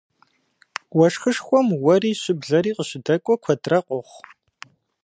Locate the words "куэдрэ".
3.43-3.79